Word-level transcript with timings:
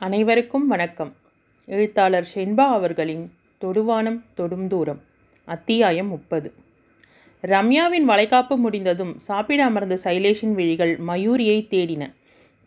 அனைவருக்கும் 0.00 0.66
வணக்கம். 0.66 1.14
எழுத்தாளர் 1.66 2.28
ஷென்பா 2.34 2.66
அவர்களின் 2.68 3.32
தொடுவானம் 3.60 4.20
தொடும் 4.34 4.66
தூரம் 4.66 5.00
அத்தியாயம் 5.44 6.06
முப்பது. 6.06 6.52
ரம்யாவின் 7.42 8.06
வளைகாப்பு 8.06 8.56
முடிந்ததும் 8.56 9.18
சாப்பிட 9.18 9.64
அமர்ந்த 9.64 9.98
சைலேஷின் 10.04 10.54
விழிகள் 10.54 10.98
மயூரியை 10.98 11.66
தேடின. 11.70 12.12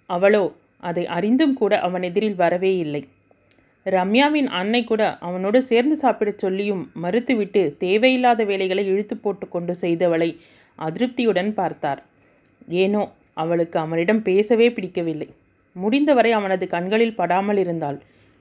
அவளோ 0.06 0.54
அதை 0.80 1.08
அறிந்தும் 1.08 1.54
கூட 1.54 1.80
அவன் 1.80 2.02
எதிரில் 2.02 2.36
வரவே 2.36 2.78
இல்லை. 2.78 3.08
ரம்யாவின் 3.86 4.46
அன்னை 4.46 4.84
கூட 4.84 5.18
அவனோடு 5.18 5.62
சேர்ந்து 5.62 5.96
சாப்பிடச் 5.96 6.40
சொல்லியும் 6.40 6.92
மறுத்துவிட்டு 7.02 7.78
தேவையில்லாத 7.78 8.44
வேலைகளை 8.44 8.86
இழுத்து 8.86 9.18
போட்டு 9.18 9.48
கொண்டு 9.48 9.76
செய்தவளை 9.82 10.38
அதிருப்தியுடன் 10.80 11.52
பார்த்தார். 11.52 12.04
ஏனோ 12.68 13.12
அவளுக்கு 13.34 13.80
அவனிடம் 13.80 14.22
பேசவே 14.22 14.70
பிடிக்கவில்லை. 14.70 15.30
முடிந்தவரை 15.76 16.32
அவனது 16.40 16.66
கண்களில் 16.68 17.18
படாமல் 17.20 17.60
இருந்தாள். 17.64 17.98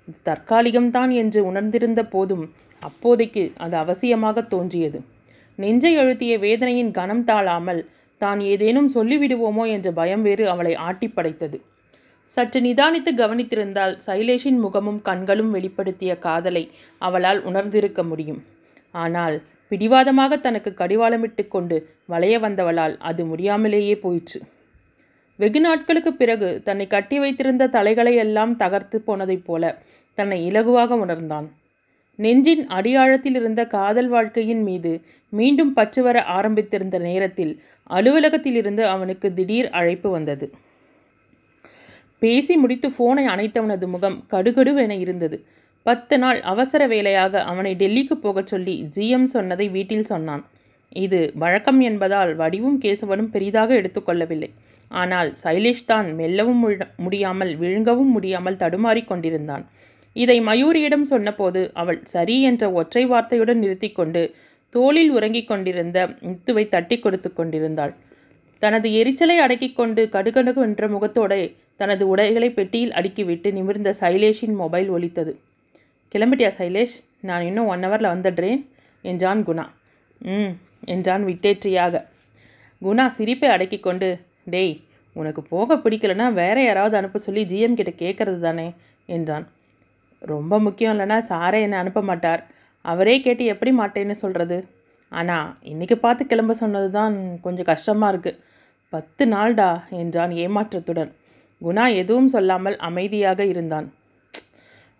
இது 0.08 0.18
தற்காலிகம்தான் 0.28 1.12
என்று 1.22 1.40
உணர்ந்திருந்த 1.50 2.02
போதும் 2.14 2.44
அப்போதைக்கு 2.82 3.42
அது 3.64 3.76
அவசியமாக 3.76 4.46
தோன்றியது. 4.54 4.98
நெஞ்சை 5.58 5.92
அழுத்திய 5.96 6.34
வேதனையின் 6.38 6.92
கனம் 6.98 7.24
தாழாமல் 7.24 7.82
தான் 8.20 8.40
ஏதேனும் 8.52 8.88
சொல்லிவிடுவோமோ 8.94 9.64
என்ற 9.74 9.88
பயம் 9.92 10.24
வேறு 10.28 10.44
அவளை 10.48 10.72
ஆட்டி 10.86 11.08
படைத்தது. 11.08 11.58
சற்று 12.28 12.58
நிதானித்து 12.60 13.10
கவனித்திருந்தால் 13.14 13.94
சைலேஷின் 14.06 14.60
முகமும் 14.64 15.00
கண்களும் 15.02 15.50
வெளிப்படுத்திய 15.56 16.12
காதலை 16.18 16.64
அவளால் 17.00 17.40
உணர்ந்திருக்க 17.42 18.02
முடியும். 18.02 18.40
ஆனால் 18.94 19.36
பிடிவாதமாக 19.70 20.36
தனக்கு 20.36 20.70
கடிவாளமிட்டு 20.80 21.44
கொண்டு 21.48 21.76
வளைய 22.06 22.34
வந்தவளால் 22.38 22.94
அது 23.10 23.22
முடியாமலேயே 23.24 23.94
போயிற்று. 23.94 24.40
வெகு 25.42 25.60
நாட்களுக்கு 25.60 26.10
பிறகு 26.12 26.48
தன்னை 26.64 26.86
கட்டி 26.86 27.16
வைத்திருந்த 27.18 27.66
தலைகளை 27.66 28.12
எல்லாம் 28.14 28.52
தகர்த்து 28.56 28.96
போனதைப் 29.06 29.44
போல 29.46 29.62
தன்னை 30.18 30.38
இலகுவாக 30.50 30.96
உணர்ந்தான். 31.04 31.46
நெஞ்சின் 32.18 32.62
அடியாழத்தில் 32.68 33.36
இருந்த 33.40 33.60
காதல் 33.66 34.08
வாழ்க்கையின் 34.08 34.62
மீது 34.62 34.92
மீண்டும் 35.32 35.72
பற்று 35.72 36.02
வர 36.02 36.18
ஆரம்பித்திருந்த 36.38 36.96
நேரத்தில் 37.00 37.52
அலுவலகத்திலிருந்து 37.90 38.82
அவனுக்கு 38.94 39.28
திடீர் 39.38 39.68
அழைப்பு 39.70 40.10
வந்தது. 40.10 40.46
பேசி 42.22 42.56
முடித்து 42.56 42.88
ஃபோனை 42.88 43.24
அணைத்தவனது 43.34 43.86
முகம் 43.94 44.18
கடுகடுவென 44.30 44.98
இருந்தது. 45.04 45.38
பத்து 45.86 46.16
நாள் 46.18 46.40
அவசர 46.52 46.82
வேலையாக 46.86 47.42
அவனை 47.52 47.72
டெல்லிக்கு 47.74 48.16
போகச் 48.24 48.52
சொல்லி 48.52 48.76
ஜிஎம் 48.96 49.28
சொன்னதை 49.34 49.68
வீட்டில் 49.68 50.10
சொன்னான். 50.12 50.44
இது 50.96 51.20
வழக்கம் 51.34 51.80
என்பதால் 51.80 52.32
வடிவும் 52.36 52.78
கேசவனும் 52.84 53.32
பெரிதாக 53.36 53.74
எடுத்துக்கொள்ளவில்லை 53.80 54.50
ஆனால் 55.00 55.30
சைலேஷ் 55.42 55.88
தான் 55.90 56.08
மெல்லவும் 56.20 56.62
முடியாமல் 57.04 57.52
விழுங்கவும் 57.62 58.12
முடியாமல் 58.16 58.60
தடுமாறிக் 58.62 59.10
கொண்டிருந்தான். 59.10 59.64
இதை 60.16 60.38
மயூரியிடம் 60.48 61.06
சொன்னபோது 61.12 61.60
அவள் 61.82 62.00
சரி 62.14 62.36
என்ற 62.48 62.64
ஒற்றை 62.80 63.04
வார்த்தையுடன் 63.12 63.62
நிறுத்திக்கொண்டு 63.64 64.22
தோளில் 64.74 65.12
உறங்கிக் 65.16 65.50
கொண்டிருந்த 65.50 65.98
முத்துவை 66.26 66.64
தட்டி 66.74 66.96
கொடுத்து 66.98 67.30
கொண்டிருந்தாள். 67.32 67.92
தனது 68.62 68.88
எரிச்சலை 69.00 69.36
அடக்கிக் 69.44 69.78
கொண்டு 69.78 70.02
கடுகடுகு 70.14 70.60
என்ற 70.66 70.88
முகத்தோட 70.94 71.32
தனது 71.80 72.04
உடைகளை 72.12 72.48
பெட்டியில் 72.58 72.94
அடுக்கிவிட்டு 72.98 73.48
நிமிர்ந்த 73.56 73.90
சைலேஷின் 74.00 74.54
மொபைல் 74.60 74.90
ஒலித்தது. 74.96 75.32
கிளம்பிட்டியா 76.14 76.50
சைலேஷ்? 76.58 76.96
நான் 77.28 77.44
இன்னும் 77.48 77.70
ஒன் 77.72 77.84
ஹவரில் 77.86 78.12
வந்துடுறேன் 78.12 78.60
என்றான் 79.04 79.40
குணா. 79.48 79.64
ம் 80.20 80.52
என்றான் 80.94 81.24
விட்டேற்றியாக. 81.30 81.94
குணா 82.82 83.06
சிரிப்பை 83.16 83.48
அடக்கிக் 83.54 83.86
கொண்டு 83.86 84.08
டேய் 84.46 84.74
உனக்கு 85.16 85.42
போக 85.52 85.76
பிடிக்கலனா 85.84 86.26
வேற 86.42 86.56
யாராவது 86.64 86.94
அனுப்ப 87.00 87.18
சொல்லி 87.26 87.42
ஜிஎம் 87.50 87.78
கிட்ட 87.78 87.92
கேட்கறது 88.02 88.38
தானே 88.46 88.68
என்றான். 89.16 89.46
ரொம்ப 90.22 90.58
முக்கியம் 90.66 90.92
இல்லைன்னா 90.94 91.18
சாரே 91.30 91.58
என்னை 91.66 91.78
அனுப்ப 91.82 92.00
மாட்டார். 92.10 92.42
அவரே 92.84 93.14
கேட்டு 93.24 93.44
எப்படி 93.54 93.72
மாட்டேன்னு 93.80 94.16
சொல்கிறது 94.22 94.58
ஆனால் 95.12 95.48
இன்னைக்கு 95.72 95.96
பார்த்து 96.04 96.22
கிளம்ப 96.30 96.52
சொன்னது 96.60 96.88
தான் 96.98 97.14
கொஞ்சம் 97.44 97.68
கஷ்டமாக 97.72 98.12
இருக்குது 98.12 98.38
பத்து 98.92 99.24
நாள்டா 99.34 99.68
என்றான் 100.02 100.32
ஏமாற்றத்துடன். 100.44 101.10
குணா 101.62 101.84
எதுவும் 102.02 102.30
சொல்லாமல் 102.34 102.76
அமைதியாக 102.88 103.44
இருந்தான். 103.52 103.86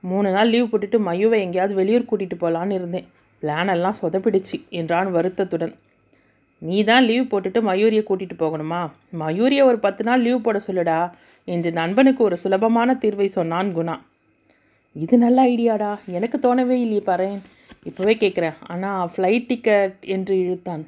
மூணு 0.04 0.28
நாள் 0.34 0.50
லீவ் 0.52 0.70
போட்டுட்டு 0.70 0.98
மயுவை 1.08 1.38
எங்கேயாவது 1.44 1.74
வெளியூர் 1.80 2.08
கூட்டிகிட்டு 2.10 2.36
போகலான்னு 2.42 2.78
இருந்தேன். 2.80 3.06
பிளான் 3.42 3.72
எல்லாம் 3.74 3.98
சொதப்பிடுச்சு 4.00 4.56
என்றான் 4.80 5.08
வருத்தத்துடன். 5.16 5.74
நீ 6.68 6.78
தான் 6.84 7.04
லீவ் 7.04 7.30
போட்டுட்டு 7.30 7.60
மயூரியை 7.68 8.02
கூட்டிகிட்டு 8.08 8.36
போகணுமா? 8.42 8.80
மயூரியை 9.20 9.62
ஒரு 9.70 9.78
பத்து 9.78 10.02
நாள் 10.04 10.24
லீவ் 10.26 10.44
போட 10.46 10.58
சொல்லுடா 10.66 10.98
என்று 11.48 11.70
நண்பனுக்கு 11.78 12.22
ஒரு 12.28 12.36
சுலபமான 12.42 12.94
தீர்வை 13.02 13.28
சொன்னான் 13.38 13.70
குணா. 13.78 13.94
இது 14.96 15.14
நல்ல 15.18 15.38
ஐடியாடா 15.52 15.90
எனக்கு 16.18 16.38
தோணவே 16.38 16.76
இல்லையே 16.84 17.02
பாரேன் 17.06 17.38
இப்போவே 17.88 18.14
கேட்குறேன் 18.22 18.56
ஆனால் 18.72 19.10
ஃப்ளைட் 19.12 19.48
டிக்கெட் 19.50 19.96
என்று 20.14 20.34
இழுத்தான். 20.44 20.82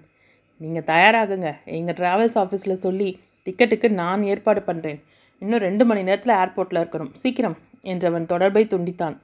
நீங்கள் 0.61 0.89
தயாராகுங்க. 0.93 1.51
எங்கள் 1.79 1.97
ட்ராவல்ஸ் 2.01 2.39
ஆஃபீஸில் 2.43 2.83
சொல்லி 2.87 3.09
டிக்கெட்டுக்கு 3.47 3.89
நான் 4.03 4.23
ஏற்பாடு 4.33 4.61
பண்ணுறேன் 4.67 5.01
இன்னும் 5.43 5.65
ரெண்டு 5.69 5.84
மணி 5.84 6.03
நேரத்தில் 6.09 6.39
ஏர்போர்ட்டில் 6.43 6.83
இருக்கணும். 6.83 7.13
சீக்கிரம் 7.23 7.57
என்றவன் 7.93 8.31
தொடர்பை 8.33 8.63
துண்டித்தான். 8.75 9.17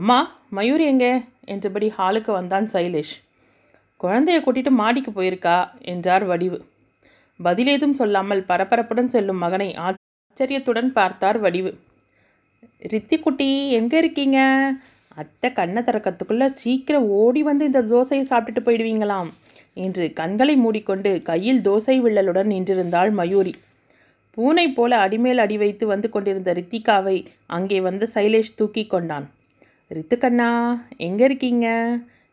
அம்மா 0.00 0.18
மயூரி 0.56 0.84
எங்கே? 0.92 1.12
என்றபடி 1.54 1.88
ஹாலுக்கு 1.98 2.30
வந்தான் 2.40 2.66
சைலேஷ். 2.72 3.14
குழந்தைய 4.02 4.38
கூட்டிட்டு 4.44 4.72
மாடிக்கு 4.80 5.10
போயிருக்கா? 5.10 5.56
என்றார் 5.92 6.24
வடிவு. 6.24 6.58
பதிலேதும் 7.40 7.96
சொல்லாமல் 8.00 8.42
பரபரப்புடன் 8.48 9.12
செல்லும் 9.14 9.42
மகனை 9.44 9.68
ஆச்சரியத்துடன் 9.84 10.90
பார்த்தார் 10.92 11.38
வடிவு. 11.38 11.72
ரித்திக்குட்டி 12.92 13.48
எங்கே 13.78 13.98
இருக்கீங்க? 13.98 14.38
அத்தை 15.20 15.48
கண்ணை 15.52 15.80
திறக்கத்துக்குள்ளே 15.82 16.46
சீக்கிரம் 16.54 17.08
ஓடி 17.20 17.40
வந்து 17.42 17.64
இந்த 17.64 17.80
தோசையை 17.82 18.24
சாப்பிட்டுட்டு 18.30 18.62
போயிடுவீங்களாம் 18.66 19.30
என்று 19.76 20.04
கண்களை 20.12 20.54
மூடிக்கொண்டு 20.56 21.10
கையில் 21.22 21.60
தோசை 21.60 21.96
வில்லலுடன் 22.04 22.50
நின்றிருந்தாள் 22.54 23.10
மயூரி. 23.10 23.54
பூனை 24.36 24.66
போல 24.68 24.92
அடிமேல் 24.96 25.42
அடி 25.44 25.56
வைத்து 25.56 25.84
வந்து 25.86 26.08
கொண்டிருந்த 26.10 26.50
ரித்திகாவை 26.52 27.16
அங்கே 27.46 27.78
வந்து 27.80 28.04
சைலேஷ் 28.14 28.56
தூக்கி 28.56 28.84
கொண்டான். 28.86 29.26
ரித்துக்கண்ணா 29.90 30.50
எங்கே 31.08 31.24
இருக்கீங்க? 31.24 31.68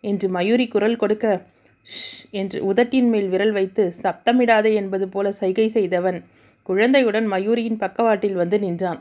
என்று 0.04 0.28
மயூரி 0.30 0.66
குரல் 0.68 0.96
கொடுக்க 0.96 1.26
என்று 2.40 2.58
உதட்டின் 2.70 3.10
மேல் 3.12 3.30
விரல் 3.30 3.54
வைத்து 3.56 3.84
சப்தமிடாதே 4.02 4.72
என்பது 4.82 5.06
போல 5.10 5.32
சைகை 5.40 5.68
செய்தவன் 5.76 6.20
குழந்தையுடன் 6.70 7.28
மயூரியின் 7.32 7.82
பக்கவாட்டில் 7.84 8.40
வந்து 8.42 8.58
நின்றான். 8.60 9.00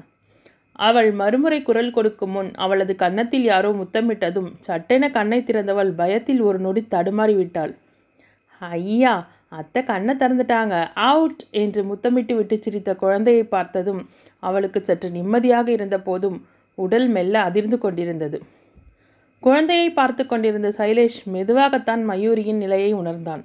அவள் 0.79 1.11
மறுமுறை 1.21 1.59
குரல் 1.63 1.95
கொடுக்கும் 1.95 2.35
முன் 2.35 2.51
அவளது 2.65 2.93
கன்னத்தில் 2.97 3.47
யாரோ 3.47 3.71
முத்தமிட்டதும் 3.79 4.51
சட்டென 4.67 5.05
கண்ணை 5.11 5.41
திறந்தவள் 5.43 5.91
பயத்தில் 6.01 6.43
ஒரு 6.43 6.59
நொடி 6.67 6.83
தடுமாறிவிட்டாள் 6.95 7.73
ஐயா 8.63 9.15
அத்தை 9.53 9.81
கண்ணை 9.85 10.15
திறந்துட்டாங்க. 10.17 10.75
அவுட்! 11.09 11.43
என்று 11.61 11.81
முத்தமிட்டு 11.91 12.35
விட்டு 12.39 12.57
சிரித்த 12.59 12.91
குழந்தையை 13.03 13.45
பார்த்ததும் 13.49 14.03
அவளுக்கு 14.43 14.81
சற்று 14.83 15.09
நிம்மதியாக 15.11 15.69
இருந்த 15.73 15.97
போதும் 16.01 16.39
உடல் 16.79 17.09
மெல்ல 17.15 17.37
அதிர்ந்து 17.49 17.79
கொண்டிருந்தது. 17.79 18.39
குழந்தையை 19.43 19.89
பார்த்து 19.91 20.23
கொண்டிருந்த 20.27 20.69
சைலேஷ் 20.79 21.19
மெதுவாகத்தான் 21.35 22.03
மயூரியின் 22.11 22.61
நிலையை 22.65 22.93
உணர்ந்தான். 22.93 23.43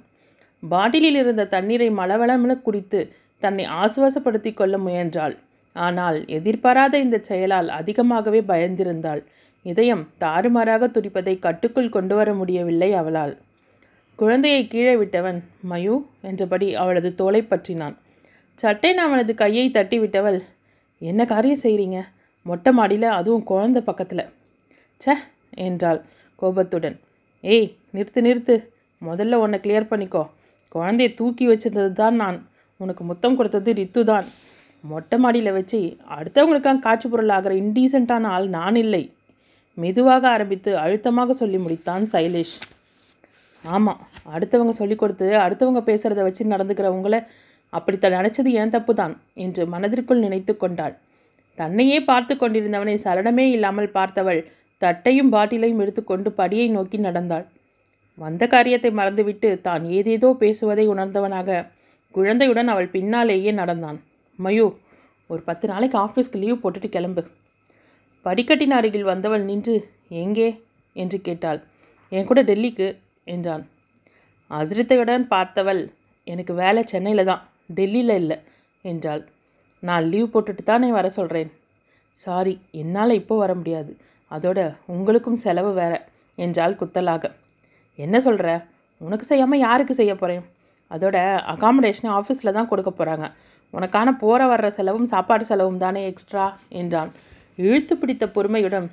பாட்டிலில் 0.62 1.18
இருந்த 1.22 1.42
தண்ணீரை 1.44 1.88
மளவளமென 1.90 2.52
குடித்து 2.62 3.00
தன்னை 3.42 3.64
ஆசுவாசப்படுத்தி 3.82 4.50
கொள்ள 4.54 4.74
முயன்றாள். 4.78 5.34
ஆனால் 5.76 6.18
எதிர்பாராத 6.36 6.94
இந்த 6.98 7.16
செயலால் 7.28 7.68
அதிகமாகவே 7.68 8.40
பயந்திருந்தாள். 8.40 9.22
இதயம் 9.66 10.04
தாறுமாறாக 10.18 10.88
துடிப்பதை 10.88 11.34
கட்டுக்குள் 11.38 11.94
கொண்டு 11.96 12.14
வர 12.14 12.30
முடியவில்லை 12.34 12.90
அவளால். 12.94 13.34
குழந்தையை 14.18 14.62
கீழே 14.66 14.94
விட்டவன் 14.96 15.38
மயு 15.70 15.94
என்றபடி 16.30 16.68
அவளது 16.82 17.10
தோலை 17.14 17.42
பற்றினான். 17.42 17.96
சட்டென 18.58 18.98
அவனது 19.08 19.32
கையை 19.34 19.66
தட்டி 19.70 19.96
விட்டவள் 19.98 20.38
என்ன 21.02 21.20
காரியம் 21.24 21.62
செய்கிறீங்க 21.62 22.00
மொட்டை 22.46 22.72
மாடியில் 22.72 23.08
அதுவும் 23.18 23.46
குழந்தை 23.50 23.80
பக்கத்தில். 23.82 24.24
சே 25.00 25.14
என்றாள் 25.66 26.00
கோபத்துடன். 26.42 26.96
ஏய் 27.44 27.68
நிறுத்து 27.96 28.20
நிறுத்து. 28.26 28.54
முதல்ல 29.02 29.38
உன்னை 29.44 29.58
கிளியர் 29.64 29.90
பண்ணிக்கோ. 29.92 30.22
குழந்தைய 30.74 31.08
தூக்கி 31.20 31.44
வச்சிருந்தது 31.50 31.92
தான் 32.02 32.16
நான். 32.22 32.38
உனக்கு 32.80 33.02
முத்தம் 33.10 33.36
கொடுத்தது 33.38 33.72
ரித்து 33.80 34.02
தான் 34.12 34.26
மொட்டை 34.84 35.16
மாடியில் 35.24 35.56
வச்சு 35.56 35.78
அடுத்தவங்களுக்காக 36.16 36.82
காட்சி 36.86 37.06
பொருள் 37.08 37.32
ஆகிற 37.36 37.52
இன்டீசெண்டான 37.60 38.30
ஆள் 38.36 38.48
நான் 38.56 38.78
இல்லை. 38.84 39.02
மெதுவாக 39.78 40.24
ஆரம்பித்து 40.34 40.70
அழுத்தமாக 40.82 41.34
சொல்லி 41.40 41.58
முடித்தான் 41.62 42.04
சைலேஷ். 42.12 42.56
ஆமாம் 43.64 44.00
அடுத்தவங்க 44.34 44.72
சொல்லி 44.80 44.96
கொடுத்து 45.02 45.26
அடுத்தவங்க 45.44 45.80
பேசுகிறத 45.88 46.22
வச்சு 46.26 46.52
நடந்துக்கிறவங்கள 46.52 47.18
அப்படித்தான் 47.72 48.16
நினச்சது 48.18 48.50
ஏன் 48.60 48.74
தப்பு 48.74 48.92
தான் 49.00 49.14
என்று 49.44 49.62
மனதிற்குள் 49.74 50.24
நினைத்து 50.24 50.52
கொண்டாள். 50.56 50.94
தன்னையே 51.58 51.98
பார்த்து 52.10 52.34
கொண்டிருந்தவனை 52.34 52.94
சலனமே 53.06 53.46
இல்லாமல் 53.56 53.94
பார்த்தவள் 53.96 54.40
தட்டையும் 54.82 55.32
பாட்டிலையும் 55.34 55.82
எடுத்துக்கொண்டு 55.84 56.30
படியை 56.38 56.66
நோக்கி 56.70 56.98
நடந்தாள். 56.98 57.46
வந்த 58.18 58.42
காரியத்தை 58.46 58.90
மறந்துவிட்டு 58.98 59.48
தான் 59.60 59.84
ஏதேதோ 59.98 60.28
பேசுவதை 60.42 60.84
உணர்ந்தவனாக 60.94 61.58
குழந்தையுடன் 62.14 62.70
அவள் 62.72 62.92
பின்னாலேயே 62.96 63.52
நடந்தான். 63.60 63.98
மயு 64.38 64.66
ஒரு 65.30 65.42
பத்து 65.48 65.66
நாளைக்கு 65.68 65.96
ஆஃபீஸ்க்கு 65.98 66.40
லீவ் 66.42 66.62
போட்டுட்டு 66.62 66.88
கிளம்பு. 66.88 67.22
படிக்கட்டின் 68.26 68.76
அருகில் 68.78 69.10
வந்தவள் 69.12 69.44
நின்று 69.50 69.74
எங்கே? 70.22 70.48
என்று 70.96 71.18
கேட்டாள். 71.20 71.60
என் 72.12 72.28
கூட 72.30 72.40
டெல்லிக்கு 72.42 72.88
என்றான். 73.34 73.64
அசிரத்தையுடன் 74.50 75.24
பார்த்தவள் 75.34 75.82
எனக்கு 76.26 76.52
வேலை 76.62 76.82
சென்னையில் 76.92 77.28
தான் 77.30 77.42
டெல்லியில் 77.78 78.16
இல்லை 78.20 78.38
என்றாள். 78.84 79.22
நான் 79.82 80.04
லீவ் 80.12 80.32
போட்டுட்டு 80.34 80.62
தானே 80.64 80.88
வர 80.98 81.06
சொல்கிறேன் 81.18 81.50
சாரி 82.18 82.54
என்னால் 82.80 83.18
இப்போ 83.20 83.34
வர 83.36 83.52
முடியாது. 83.54 83.92
அதோட 84.30 84.60
உங்களுக்கும் 84.94 85.42
செலவு 85.44 85.70
வேற 85.80 85.94
என்றால் 86.38 86.78
குத்தலாக. 86.80 87.24
என்ன 87.98 88.16
சொல்கிற 88.20 88.48
உனக்கு 89.00 89.24
செய்யாமல் 89.30 89.62
யாருக்கு 89.66 89.94
செய்ய 90.00 90.12
போகிறேன் 90.14 90.44
அதோட 90.90 91.16
அகாமடேஷனை 91.52 92.10
ஆஃபீஸில் 92.18 92.56
தான் 92.56 92.70
கொடுக்க 92.70 92.90
போகிறாங்க 92.90 93.26
உனக்கான 93.74 94.08
போகிற 94.22 94.42
வர்ற 94.50 94.66
செலவும் 94.78 95.08
சாப்பாடு 95.12 95.44
செலவும் 95.50 95.80
தானே 95.84 96.02
எக்ஸ்ட்ரா 96.10 96.44
என்றான். 96.80 97.10
இழுத்து 97.58 97.94
பிடித்த 97.96 98.24
பொறுமையுடன் 98.36 98.86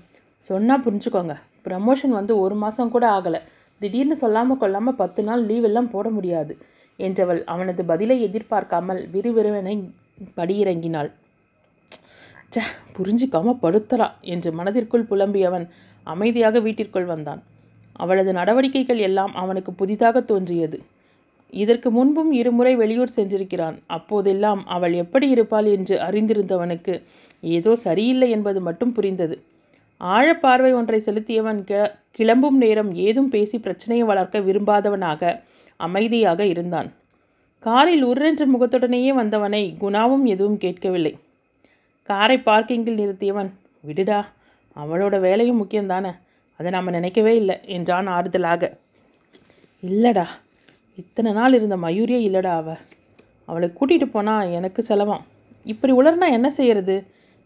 சொன்னால் 0.44 0.84
புரிஞ்சுக்கோங்க. 0.86 1.34
ப்ரமோஷன் 1.68 2.14
வந்து 2.20 2.34
ஒரு 2.44 2.56
மாதம் 2.64 2.94
கூட 2.96 3.06
ஆகலை. 3.18 3.42
திடீர்னு 3.82 4.16
சொல்லாமல் 4.24 4.60
கொள்ளாமல் 4.62 4.98
பத்து 5.02 5.22
நாள் 5.28 5.42
லீவ் 5.50 5.68
எல்லாம் 5.70 5.92
போட 5.94 6.08
முடியாது. 6.18 6.54
என்றவள் 7.00 7.42
அவனது 7.54 7.82
பதிலை 7.92 8.18
எதிர்பார்க்காமல் 8.28 9.02
விறுவிறுவனை 9.14 9.76
படியிறங்கினாள் 10.40 11.10
ச்சே 12.54 12.64
புரிஞ்சிக்காம 12.96 13.54
படுத்தலா 13.62 14.08
என்று 14.22 14.52
மனதிற்குள் 14.52 15.06
புலம்பியவன் 15.10 15.66
அமைதியாக 16.04 16.60
வீட்டிற்குள் 16.60 17.06
வந்தான். 17.06 17.42
அவளது 17.96 18.34
நடவடிக்கைகள் 18.34 18.98
எல்லாம் 18.98 19.34
அவனுக்கு 19.34 19.72
புதிதாக 19.74 20.22
தோன்றியது. 20.22 20.78
இதற்கு 21.54 21.92
முன்பும் 21.92 22.32
இருமுறை 22.32 22.74
வெளியூர் 22.76 23.16
சென்றிருக்கிறான். 23.16 23.78
அப்போதெல்லாம் 23.88 24.62
அவள் 24.68 24.94
எப்படி 24.94 25.30
இருப்பாள் 25.30 25.66
என்று 25.66 25.98
அறிந்திருந்தவனுக்கு 26.00 27.02
ஏதோ 27.58 27.76
சரியில்லை 27.76 28.30
என்பது 28.30 28.62
மட்டும் 28.62 28.94
புரிந்தது. 28.94 29.38
ஆழப்பார்வை 30.02 30.74
ஒன்றை 30.74 31.02
செலுத்தியவன் 31.06 31.64
கி 31.64 31.80
கிளம்பும் 32.12 32.58
நேரம் 32.58 32.94
ஏதும் 33.08 33.30
பேசி 33.30 33.58
பிரச்சனையை 33.60 34.06
வளர்க்க 34.08 34.40
விரும்பாதவனாக 34.40 35.34
அமைதியாக 35.80 36.46
இருந்தான். 36.46 36.90
காரில் 37.60 38.06
உர்ரென்ற 38.06 38.46
முகத்துடனேயே 38.54 39.14
வந்தவனை 39.14 39.66
குணாவும் 39.80 40.26
எதுவும் 40.26 40.58
கேட்கவில்லை. 40.58 41.14
காரை 42.12 42.38
பார்க்கிங்கில் 42.50 43.00
நிறுத்தியவன் 43.02 43.50
விடுடா 43.88 44.20
அவளோட 44.76 45.16
வேலையும் 45.28 45.60
முக்கியம்தானே 45.62 46.12
அதை 46.60 46.70
நாம் 46.76 46.96
நினைக்கவே 46.98 47.34
இல்லை 47.42 47.56
என்றான் 47.76 48.10
ஆறுதலாக. 48.18 48.64
இல்லைடா 49.84 50.26
இத்தனை 51.02 51.32
நாள் 51.38 51.56
இருந்த 51.58 51.76
மயூரியே 51.78 52.20
இல்லைடா 52.28 52.52
அவ. 52.62 52.76
அவளை 53.50 53.68
கூட்டிகிட்டு 53.78 54.08
போனால் 54.16 54.52
எனக்கு 54.58 54.82
செலவாம். 54.90 55.24
இப்படி 55.66 55.94
உளர்னா 56.00 56.28
என்ன 56.38 56.50
செய்யறது? 56.58 56.96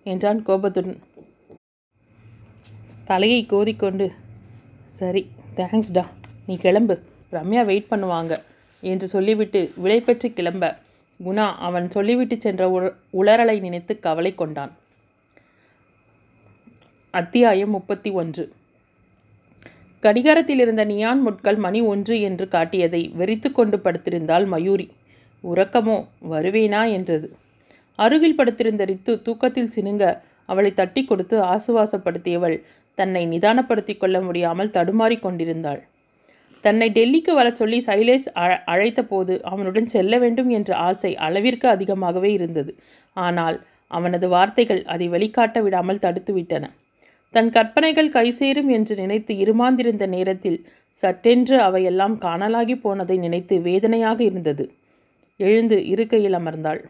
என்றான் 0.06 0.40
கோபத்துடன். 0.48 1.00
தலையை 3.10 3.42
கோதிக்கொண்டு 3.52 4.08
சரி 5.00 5.22
தேங்க்ஸ்டா 5.58 6.04
நீ 6.48 6.56
கிளம்பு 6.66 6.96
ரம்யா 7.36 7.62
வெயிட் 7.70 7.92
பண்ணுவாங்க 7.92 8.34
என்று 8.84 9.08
சொல்லிவிட்டு 9.14 9.62
விடை 9.84 10.00
பெற்று 10.02 10.28
கிளம்ப. 10.38 10.66
குணா 11.24 11.54
அவன் 11.58 11.90
சொல்லிவிட்டு 11.90 12.36
சென்ற 12.40 12.92
உளறலை 13.14 13.60
நினைத்து 13.60 14.00
கவலை 14.00 14.36
கொண்டான். 14.36 14.74
அத்தியாயம் 17.12 17.70
முப்பத்தி 17.70 18.10
ஒன்று 18.10 18.52
கடிகாரத்தில் 20.04 20.60
இருந்த 20.60 20.86
நியான் 20.86 21.22
முட்கள் 21.22 21.56
மணி 21.56 21.82
ஒன்று 21.82 22.22
என்று 22.22 22.46
காட்டியதை 22.46 23.12
வெறித்து 23.18 23.52
கொண்டு 23.52 23.78
படுத்திருந்தாள் 23.78 24.46
மயூரி. 24.46 24.92
உறக்கமோ 25.44 26.08
வருவேனா? 26.32 26.92
என்றது. 26.92 27.36
அருகில் 27.96 28.36
படுத்திருந்த 28.36 28.86
ரித்து 28.86 29.22
தூக்கத்தில் 29.22 29.74
சினுங்க 29.76 30.22
அவளை 30.46 30.74
தட்டி 30.74 31.04
கொடுத்து 31.04 31.42
ஆசுவாசப்படுத்தியவள் 31.42 32.62
தன்னை 32.96 33.28
நிதானப்படுத்திக் 33.28 33.98
கொள்ள 33.98 34.22
முடியாமல் 34.22 34.70
தடுமாறிக் 34.70 35.22
கொண்டிருந்தாள். 35.22 35.82
தன்னை 36.66 36.88
டெல்லிக்கு 36.90 37.32
வர 37.34 37.48
சொல்லி 37.52 37.80
சைலேஷ் 37.88 38.28
அழ 38.44 38.52
அழைத்த 38.74 39.02
போது 39.04 39.34
அவனுடன் 39.44 39.88
செல்ல 39.96 40.18
வேண்டும் 40.18 40.50
என்ற 40.50 40.70
ஆசை 40.88 41.12
அளவிற்கு 41.26 41.68
அதிகமாகவே 41.70 42.32
இருந்தது. 42.38 42.72
ஆனால் 43.18 43.58
அவனது 43.92 44.28
வார்த்தைகள் 44.30 44.82
அதை 44.94 45.08
வெளிக்காட்ட 45.08 45.60
விடாமல் 45.66 46.04
தடுத்துவிட்டன. 46.06 46.66
தன் 47.34 47.50
கற்பனைகள் 47.50 48.10
கைசேரும் 48.10 48.70
என்று 48.78 48.94
நினைத்து 48.96 49.34
இருமாந்திருந்த 49.44 50.06
நேரத்தில் 50.08 50.60
சட்டென்று 50.98 51.58
அவையெல்லாம் 51.60 52.16
காணலாகி 52.26 52.76
போனதை 52.76 53.18
நினைத்து 53.18 53.56
வேதனையாக 53.62 54.20
இருந்தது. 54.24 54.66
எழுந்து 55.40 55.78
இருக்கையில் 55.94 56.38
அமர்ந்தாள். 56.40 56.82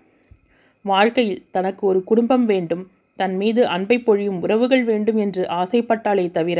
வாழ்க்கையில் 0.86 1.44
தனக்கு 1.52 1.84
ஒரு 1.92 2.00
குடும்பம் 2.04 2.46
வேண்டும் 2.46 2.84
தன் 3.20 3.36
மீது 3.42 3.62
அன்பை 3.68 3.98
பொழியும் 4.08 4.40
உறவுகள் 4.46 4.84
வேண்டும் 4.92 5.20
என்று 5.26 5.44
ஆசைப்பட்டாலே 5.62 6.26
தவிர 6.32 6.60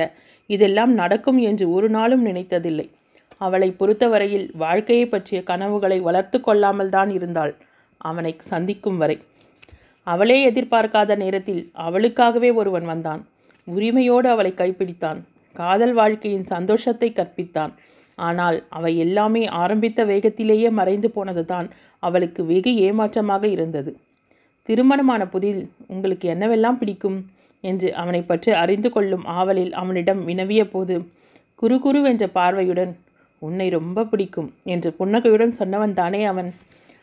இதெல்லாம் 0.50 0.94
நடக்கும் 0.94 1.40
என்று 1.50 1.66
ஒரு 1.76 1.88
நாளும் 1.90 2.24
நினைத்ததில்லை. 2.26 2.88
அவளை 3.38 3.72
பொறுத்தவரையில் 3.72 4.52
வாழ்க்கையை 4.56 5.08
பற்றிய 5.08 5.44
கனவுகளை 5.44 6.00
வளர்த்து 6.00 6.42
கொள்ளாமல் 6.42 6.90
தான் 6.90 7.10
இருந்தாள். 7.10 7.56
அவனை 7.98 8.36
சந்திக்கும் 8.38 8.98
வரை. 8.98 9.22
அவளே 10.04 10.52
எதிர்பார்க்காத 10.52 11.16
நேரத்தில் 11.16 11.72
அவளுக்காகவே 11.76 12.54
ஒருவன் 12.54 12.86
வந்தான். 12.86 13.26
உரிமையோடு 13.68 14.30
அவளை 14.30 14.54
கைப்பிடித்தான். 14.58 15.20
காதல் 15.54 15.94
வாழ்க்கையின் 15.94 16.44
சந்தோஷத்தை 16.44 17.14
கற்பித்தான். 17.14 17.72
ஆனால் 18.18 18.66
அவை 18.70 18.98
எல்லாமே 18.98 19.46
ஆரம்பித்த 19.46 20.06
வேகத்திலேயே 20.06 20.70
மறைந்து 20.70 21.12
போனதுதான் 21.12 21.70
அவளுக்கு 22.00 22.46
வெகு 22.46 22.76
ஏமாற்றமாக 22.76 23.48
இருந்தது. 23.48 23.96
திருமணமான 24.64 25.28
புதில் 25.28 25.70
உங்களுக்கு 25.88 26.30
என்னவெல்லாம் 26.30 26.78
பிடிக்கும்? 26.78 27.34
என்று 27.62 27.94
அவனை 27.94 28.22
பற்றி 28.22 28.52
அறிந்து 28.52 28.92
கொள்ளும் 28.92 29.26
ஆவலில் 29.26 29.74
அவனிடம் 29.74 30.26
வினவிய 30.26 30.70
போது 30.70 30.96
குறு 31.56 32.02
என்ற 32.04 32.28
பார்வையுடன் 32.28 32.98
உன்னை 33.42 33.70
ரொம்ப 33.70 34.06
பிடிக்கும் 34.06 34.54
என்று 34.64 34.94
புன்னகையுடன் 34.94 35.54
சொன்னவன் 35.60 35.94
தானே 35.94 36.24
அவன். 36.24 36.54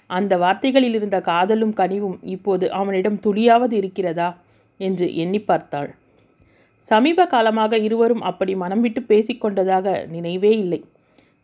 அந்த 0.06 0.36
வார்த்தைகளில் 0.36 0.94
இருந்த 0.94 1.20
காதலும் 1.20 1.74
கனிவும் 1.74 2.18
இப்போது 2.22 2.72
அவனிடம் 2.72 3.18
துளியாவது 3.26 3.72
இருக்கிறதா? 3.72 4.36
என்று 4.80 5.14
எண்ணி 5.14 5.38
பார்த்தாள். 5.38 5.90
சமீப 6.84 7.26
காலமாக 7.26 7.78
இருவரும் 7.78 8.22
அப்படி 8.22 8.54
மனம் 8.54 8.80
விட்டு 8.80 9.00
பேசிக்கொண்டதாக 9.08 10.06
நினைவே 10.06 10.52
இல்லை. 10.56 10.84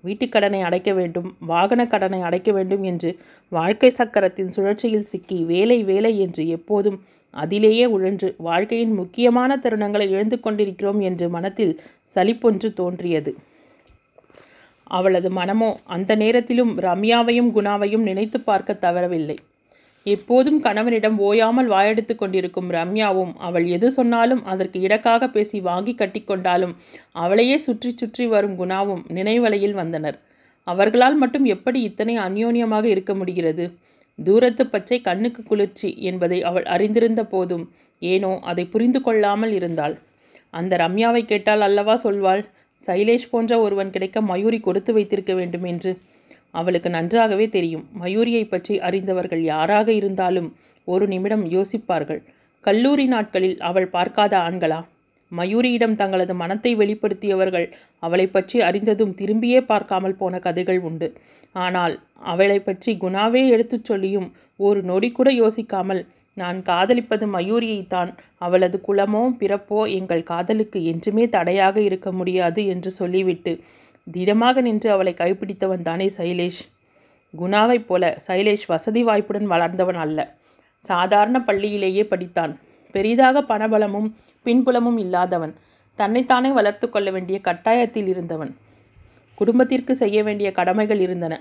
வீட்டுக்கடனை 0.04 0.60
அடைக்க 0.60 0.92
வேண்டும் 0.92 1.36
வாகன 1.38 1.86
கடனை 1.86 2.20
அடைக்க 2.20 2.52
வேண்டும் 2.52 2.82
என்று 2.82 3.10
வாழ்க்கை 3.48 3.90
சக்கரத்தின் 3.90 4.48
சுழற்சியில் 4.48 5.02
சிக்கி 5.02 5.44
வேலை 5.44 5.78
வேலை 5.82 6.18
என்று 6.18 6.48
எப்போதும் 6.48 6.98
அதிலேயே 7.34 7.84
உழன்று 7.86 8.34
வாழ்க்கையின் 8.38 8.94
முக்கியமான 8.94 9.56
தருணங்களை 9.56 10.06
இழந்து 10.08 10.40
கொண்டிருக்கிறோம் 10.40 11.00
என்று 11.00 11.28
மனத்தில் 11.28 11.80
சலிப்பொன்று 12.16 12.72
தோன்றியது. 12.72 13.36
அவளது 14.96 15.28
மனமோ 15.38 15.70
அந்த 15.94 16.12
நேரத்திலும் 16.22 16.72
ரம்யாவையும் 16.86 17.50
குணாவையும் 17.56 18.04
நினைத்து 18.08 18.38
பார்க்க 18.40 18.82
தவறவில்லை. 18.84 19.36
எப்போதும் 20.06 20.58
கணவனிடம் 20.66 21.16
ஓயாமல் 21.26 21.68
வாயெடுத்து 21.72 22.14
கொண்டிருக்கும் 22.16 22.68
ரம்யாவும் 22.76 23.32
அவள் 23.46 23.66
எது 23.76 23.88
சொன்னாலும் 23.96 24.42
அதற்கு 24.52 24.78
இடக்காக 24.80 25.28
பேசி 25.28 25.58
வாங்கி 25.60 25.92
கட்டிக்கொண்டாலும் 25.94 26.74
அவளையே 27.22 27.56
சுற்றி 27.66 27.90
சுற்றி 27.92 28.26
வரும் 28.34 28.56
குணாவும் 28.60 29.02
நினைவலையில் 29.16 29.76
வந்தனர். 29.80 30.18
அவர்களால் 30.66 31.16
மட்டும் 31.22 31.46
எப்படி 31.54 31.78
இத்தனை 31.82 32.14
அந்யோன்யமாக 32.26 32.86
இருக்க 32.94 33.12
முடிகிறது? 33.14 33.66
தூரத்து 34.18 34.62
பச்சை 34.66 34.98
கண்ணுக்கு 35.00 35.42
குளிர்ச்சி 35.42 35.90
என்பதை 36.10 36.38
அவள் 36.48 36.66
அறிந்திருந்த 36.74 37.22
போதும் 37.24 37.64
ஏனோ 38.02 38.32
அதை 38.50 38.64
புரிந்து 38.72 39.00
கொள்ளாமல் 39.02 39.52
இருந்தாள். 39.58 39.94
அந்த 40.54 40.72
ரம்யாவை 40.82 41.22
கேட்டால் 41.24 41.64
அல்லவா 41.66 41.94
சொல்வாள்? 42.04 42.42
சைலேஷ் 42.86 43.30
போன்ற 43.30 43.52
ஒருவன் 43.60 43.90
கிடைக்க 43.90 44.20
மயூரி 44.20 44.58
கொடுத்து 44.60 44.92
வைத்திருக்க 44.92 45.32
வேண்டும் 45.34 45.64
என்று. 45.64 45.92
அவளுக்கு 46.50 46.90
நன்றாகவே 46.90 47.46
தெரியும். 47.48 47.84
மயூரியை 48.02 48.44
பற்றி 48.48 48.74
அறிந்தவர்கள் 48.80 49.42
யாராக 49.42 49.88
இருந்தாலும் 49.92 50.48
ஒரு 50.88 51.06
நிமிடம் 51.06 51.44
யோசிப்பார்கள். 51.56 52.20
கல்லூரி 52.64 53.06
நாட்களில் 53.06 53.58
அவள் 53.60 53.88
பார்க்காத 53.88 54.34
ஆண்களா? 54.38 54.80
மயூரியிடம் 55.32 55.94
தங்களது 55.94 56.34
மனத்தை 56.34 56.70
வெளிப்படுத்தியவர்கள் 56.76 57.66
அவளை 57.98 58.26
பற்றி 58.26 58.58
அறிந்ததும் 58.60 59.16
திரும்பியே 59.20 59.60
பார்க்காமல் 59.60 60.16
போன 60.16 60.38
கதைகள் 60.38 60.80
உண்டு. 60.80 61.08
ஆனால் 61.54 61.94
அவளை 62.32 62.58
பற்றி 62.60 62.92
குணாவே 63.00 63.42
எடுத்துச் 63.48 63.84
சொல்லியும் 63.84 64.28
ஒரு 64.56 64.80
நொடி 64.82 65.08
கூட 65.12 65.28
யோசிக்காமல் 65.32 66.00
நான் 66.40 66.58
காதலிப்பது 66.62 67.26
மயூரியைத்தான். 67.26 68.10
அவளது 68.38 68.76
குலமோ 68.88 69.22
பிறப்போ 69.40 69.78
எங்கள் 69.98 70.28
காதலுக்கு 70.30 70.80
என்றுமே 70.84 71.24
தடையாக 71.28 71.76
இருக்க 71.80 72.08
முடியாது 72.12 72.62
என்று 72.66 72.90
சொல்லிவிட்டு 72.90 73.52
திடமாக 74.06 74.60
நின்று 74.60 74.88
அவளை 74.90 75.12
கைப்பிடித்தவன் 75.18 75.86
தானே 75.88 76.06
சைலேஷ். 76.16 76.60
குணாவைப் 77.34 77.86
போல 77.86 78.04
சைலேஷ் 78.26 78.66
வசதி 78.66 79.02
வாய்ப்புடன் 79.04 79.48
வளர்ந்தவன் 79.52 80.00
அல்ல. 80.04 80.18
சாதாரண 80.84 81.36
பள்ளியிலேயே 81.46 82.04
படித்தான். 82.12 82.52
பெரிதாக 82.94 83.42
பணபலமும் 83.48 84.08
பின்புலமும் 84.46 84.98
இல்லாதவன். 84.98 85.54
தன்னைத்தானே 85.98 86.50
வளர்த்து 86.50 86.86
கொள்ள 86.88 87.08
வேண்டிய 87.10 87.38
கட்டாயத்தில் 87.44 88.08
இருந்தவன். 88.12 88.52
குடும்பத்திற்கு 89.38 89.92
செய்ய 89.96 90.18
வேண்டிய 90.22 90.48
கடமைகள் 90.52 91.00
இருந்தன. 91.00 91.34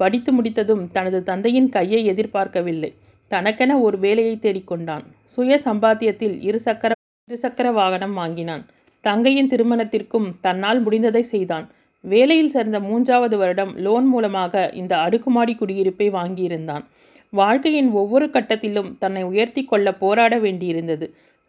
படித்து 0.00 0.30
முடித்ததும் 0.32 0.84
தனது 0.92 1.18
தந்தையின் 1.22 1.68
கையை 1.68 2.00
எதிர்பார்க்கவில்லை. 2.04 2.90
தனக்கென 3.30 3.72
ஒரு 3.80 3.98
வேலையை 3.98 4.34
தேடிக்கொண்டான். 4.36 5.04
சுய 5.24 5.58
சம்பாத்தியத்தில் 5.64 6.36
இரு 6.48 6.60
சக்கர 6.60 6.92
இருசக்கர 7.28 7.68
வாகனம் 7.72 8.14
வாங்கினான். 8.14 8.62
தங்கையின் 9.04 9.50
திருமணத்திற்கும் 9.52 10.28
தன்னால் 10.40 10.80
முடிந்ததை 10.86 11.22
செய்தான். 11.32 11.66
வேலையில் 12.04 12.52
சேர்ந்த 12.54 12.78
மூன்றாவது 12.80 13.36
வருடம் 13.36 13.72
லோன் 13.76 14.06
மூலமாக 14.06 14.62
இந்த 14.74 14.94
அடுக்குமாடி 14.98 15.54
குடியிருப்பை 15.54 16.08
வாங்கியிருந்தான். 16.18 16.84
வாழ்க்கையின் 17.32 17.90
ஒவ்வொரு 17.92 18.26
கட்டத்திலும் 18.26 18.90
தன்னை 18.98 19.22
உயர்த்தி 19.22 19.62
கொள்ள 19.64 19.88
போராட 19.92 20.34
வேண்டியிருந்தது. 20.38 21.06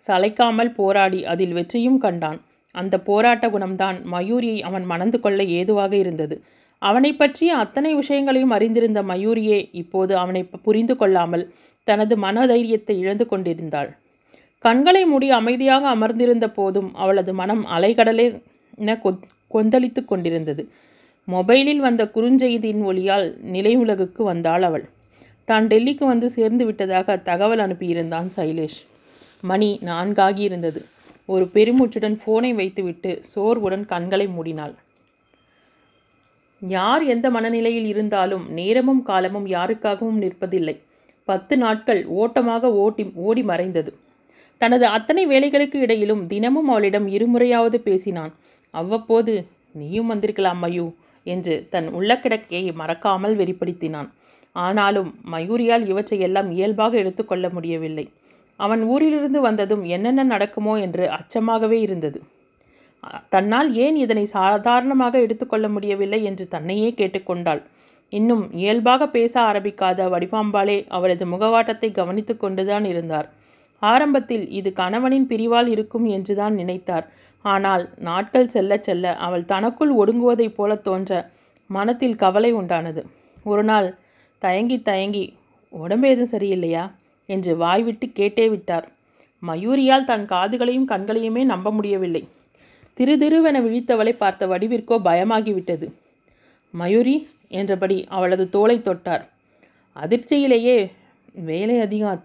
சளைக்காமல் 0.07 0.71
போராடி 0.75 1.19
அதில் 1.25 1.53
வெற்றியும் 1.53 1.97
கண்டான். 1.97 2.39
அந்த 2.75 2.95
போராட்ட 2.99 3.45
குணம்தான் 3.47 3.97
மயூரியை 4.13 4.59
அவன் 4.59 4.85
மணந்து 4.85 5.17
கொள்ள 5.19 5.43
ஏதுவாக 5.59 5.93
இருந்தது. 5.95 6.35
அவனை 6.81 7.11
பற்றிய 7.13 7.51
அத்தனை 7.55 7.91
விஷயங்களையும் 7.93 8.53
அறிந்திருந்த 8.57 8.99
மயூரியே 9.03 9.59
இப்போது 9.71 10.13
அவனை 10.17 10.41
புரிந்து 10.65 10.95
கொள்ளாமல் 10.97 11.43
தனது 11.87 12.13
மனதைரியத்தை 12.25 12.95
இழந்து 13.03 13.25
கொண்டிருந்தாள். 13.27 13.89
கண்களை 14.65 15.03
மூடி 15.11 15.27
அமைதியாக 15.39 15.83
அமர்ந்திருந்த 15.95 16.47
போதும் 16.57 16.89
அவளது 17.03 17.31
மனம் 17.33 17.63
அலைகடலே 17.75 18.27
என 18.83 18.95
கொந்தளித்து 19.55 20.01
கொண்டிருந்தது. 20.05 20.63
மொபைலில் 21.27 21.81
வந்த 21.85 22.03
குறுஞ்செய்தியின் 22.15 22.83
ஒளியால் 22.89 23.27
நிலை 23.55 23.73
உலகுக்கு 23.83 24.21
வந்தாள் 24.23 24.63
அவள். 24.69 24.85
தான் 25.47 25.67
டெல்லிக்கு 25.71 26.05
வந்து 26.11 26.27
சேர்ந்து 26.35 26.63
விட்டதாக 26.65 27.17
தகவல் 27.29 27.63
அனுப்பியிருந்தான் 27.65 28.29
சைலேஷ். 28.37 28.79
மணி 29.49 29.69
நான்காகி 29.89 30.43
இருந்தது 30.49 30.81
ஒரு 31.33 31.45
பெருமூச்சுடன் 31.55 32.15
ஃபோனை 32.21 32.51
வைத்துவிட்டு 32.59 33.11
சோர்வுடன் 33.33 33.85
கண்களை 33.91 34.27
மூடினாள். 34.27 34.75
யார் 36.61 37.03
எந்த 37.13 37.27
மனநிலையில் 37.35 37.87
இருந்தாலும் 37.91 38.45
நேரமும் 38.57 39.03
காலமும் 39.09 39.47
யாருக்காகவும் 39.55 40.21
நிற்பதில்லை. 40.23 40.75
பத்து 41.27 41.55
நாட்கள் 41.57 42.01
ஓட்டமாக 42.21 42.71
ஓட்டி 42.83 43.03
ஓடி 43.27 43.43
மறைந்தது. 43.43 43.91
தனது 44.61 44.85
அத்தனை 44.85 45.23
வேலைகளுக்கு 45.27 45.77
இடையிலும் 45.85 46.23
தினமும் 46.27 46.69
அவளிடம் 46.69 47.07
இருமுறையாவது 47.07 47.77
பேசினான். 47.87 48.33
அவ்வப்போது 48.73 49.33
நீயும் 49.71 50.09
வந்திருக்கலாம் 50.11 50.59
மயூ 50.63 50.85
என்று 51.27 51.53
தன் 51.69 51.87
உள்ள 51.89 52.11
கிடக்கையை 52.15 52.71
மறக்காமல் 52.73 53.35
வெறிப்படுத்தினான். 53.35 54.09
ஆனாலும் 54.55 55.09
மயூரியால் 55.33 55.85
இவற்றையெல்லாம் 55.91 56.49
இயல்பாக 56.51 56.93
எடுத்துக்கொள்ள 56.97 57.45
முடியவில்லை. 57.49 58.05
அவன் 58.59 58.81
ஊரிலிருந்து 58.83 59.39
வந்ததும் 59.41 59.83
என்னென்ன 59.95 60.23
நடக்குமோ 60.23 60.73
என்று 60.79 61.03
அச்சமாகவே 61.17 61.77
இருந்தது. 61.79 62.19
தன்னால் 63.29 63.69
ஏன் 63.83 63.95
இதனை 63.95 64.25
சாதாரணமாக 64.37 65.15
எடுத்துக்கொள்ள 65.19 65.67
முடியவில்லை? 65.69 66.19
என்று 66.23 66.45
தன்னையே 66.47 66.89
கேட்டுக்கொண்டாள் 66.97 67.61
இன்னும் 68.11 68.53
இயல்பாக 68.53 69.07
பேச 69.07 69.41
ஆரம்பிக்காத 69.41 70.07
வடிவாம்பாலே 70.09 70.85
அவளது 70.87 71.25
முகவாட்டத்தை 71.25 71.91
கவனித்து 71.91 72.37
கொண்டுதான் 72.37 72.85
இருந்தார். 72.85 73.27
ஆரம்பத்தில் 73.79 74.49
இது 74.49 74.73
கணவனின் 74.73 75.27
பிரிவால் 75.27 75.67
இருக்கும் 75.67 76.05
என்றுதான் 76.05 76.53
நினைத்தார். 76.53 77.05
ஆனால் 77.41 77.89
நாட்கள் 77.99 78.47
செல்ல 78.47 78.77
செல்ல 78.77 79.15
அவள் 79.15 79.45
தனக்குள் 79.45 79.93
ஒடுங்குவதைப் 79.97 80.55
போல 80.55 80.75
தோன்ற 80.75 81.11
மனத்தில் 81.67 82.15
கவலை 82.15 82.53
உண்டானது. 82.53 83.01
ஒரு 83.43 83.63
நாள் 83.63 83.97
தயங்கி 84.39 84.81
தயங்கி 84.81 85.33
உடம்பு 85.73 86.07
எதுவும் 86.09 86.31
சரியில்லையா? 86.31 86.83
என்று 87.25 87.57
வாய்விட்டு 87.57 88.07
கேட்டே 88.07 88.49
விட்டார். 88.49 88.87
மயூரியால் 89.43 90.03
தன் 90.03 90.25
காதுகளையும் 90.25 90.89
கண்களையுமே 90.89 91.43
நம்ப 91.43 91.71
முடியவில்லை. 91.71 92.27
திரு 92.93 93.13
திருவென 93.17 93.57
விழித்தவளை 93.61 94.13
பார்த்த 94.17 94.47
வடிவிற்கோ 94.47 94.95
பயமாகிவிட்டது 95.03 95.87
மயூரி 96.73 97.15
என்றபடி 97.59 97.97
அவளது 98.17 98.45
தோலை 98.55 98.77
தொட்டார். 98.87 99.23
அதிர்ச்சியிலேயே 99.95 100.77
வேலை 101.49 101.75
அதிகம் 101.85 102.21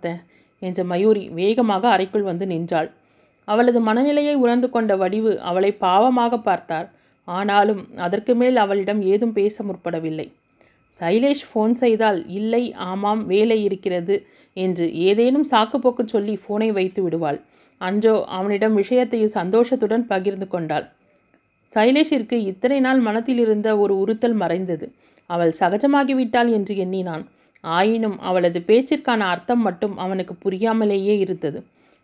என்ற 0.63 0.81
மயூரி 0.93 1.25
வேகமாக 1.39 1.85
அறைக்குள் 1.95 2.29
வந்து 2.31 2.47
நின்றாள். 2.53 2.89
அவளது 3.49 3.81
மனநிலையை 3.89 4.35
உணர்ந்து 4.45 4.69
கொண்ட 4.71 4.93
வடிவு 5.03 5.33
அவளை 5.51 5.71
பாவமாக 5.85 6.39
பார்த்தார். 6.49 6.89
ஆனாலும் 7.29 7.83
அதற்கு 8.07 8.33
மேல் 8.35 8.57
அவளிடம் 8.65 9.01
ஏதும் 9.13 9.35
பேச 9.39 9.65
முற்படவில்லை. 9.65 10.27
சைலேஷ் 10.95 11.45
ஃபோன் 11.49 11.75
செய்தால் 11.83 12.19
இல்லை 12.39 12.63
ஆமாம் 12.91 13.23
வேலை 13.33 13.59
இருக்கிறது 13.69 14.17
என்று 14.57 14.85
ஏதேனும் 15.09 15.47
சாக்குப்போக்கு 15.53 16.05
சொல்லி 16.15 16.35
ஃபோனை 16.43 16.69
வைத்து 16.79 17.01
விடுவாள். 17.03 17.39
அன்றோ 17.81 18.15
அவனிடம் 18.37 18.75
விஷயத்தை 18.75 19.21
சந்தோஷத்துடன் 19.39 20.05
பகிர்ந்து 20.13 20.47
கொண்டாள். 20.49 20.87
சைலேஷிற்கு 21.71 22.37
இத்தனை 22.51 22.79
நாள் 22.81 23.01
மனத்தில் 23.01 23.41
இருந்த 23.45 23.69
ஒரு 23.79 23.95
உறுத்தல் 24.03 24.37
மறைந்தது. 24.43 24.87
அவள் 25.31 25.53
சகஜமாகிவிட்டாள் 25.61 26.51
என்று 26.57 26.75
எண்ணினான். 26.77 27.25
ஆயினும் 27.65 28.19
அவளது 28.21 28.59
பேச்சிற்கான 28.69 29.21
அர்த்தம் 29.35 29.63
மட்டும் 29.67 29.95
அவனுக்கு 29.97 30.35
புரியாமலேயே 30.45 31.15
இருந்தது. 31.25 31.61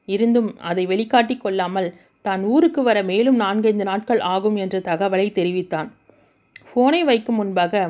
இருந்தும் 0.09 0.49
அதை 0.61 0.85
வெளிக்காட்டி 0.87 1.35
கொள்ளாமல் 1.39 1.89
தான் 2.25 2.43
ஊருக்கு 2.45 2.81
வர 2.83 2.99
மேலும் 3.03 3.39
நான்கைந்து 3.45 3.85
நாட்கள் 3.85 4.23
ஆகும் 4.35 4.57
என்ற 4.57 4.77
தகவலை 4.89 5.27
தெரிவித்தான். 5.33 5.89
ஃபோனை 6.69 7.01
வைக்கும் 7.11 7.39
முன்பாக 7.41 7.83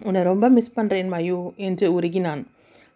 உன்னை 0.00 0.22
ரொம்ப 0.22 0.46
மிஸ் 0.56 0.76
பண்ணுறேன் 0.76 1.10
மயூ 1.14 1.38
என்று 1.68 1.86
உருகினான். 1.96 2.42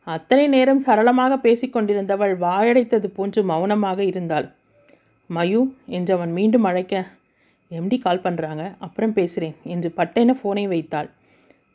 அத்தனை 0.06 0.44
நேரம் 0.54 0.84
சரளமாக 0.86 1.32
பேசிக்கொண்டிருந்தவள் 1.44 2.34
வாயடைத்தது 2.44 3.08
போன்று 3.16 3.40
மௌனமாக 3.50 4.00
இருந்தாள். 4.10 4.46
மயூ 5.30 5.60
என்று 5.96 6.12
அவன் 6.16 6.32
மீண்டும் 6.38 6.66
அழைக்க 6.70 7.04
எம்டி 7.78 7.98
கால் 7.98 8.24
பண்ணுறாங்க 8.24 8.62
அப்புறம் 8.78 9.12
பேசுகிறேன் 9.12 9.54
என்று 9.64 9.88
பட்டென 9.96 10.34
ஃபோனை 10.38 10.64
வைத்தாள். 10.68 11.10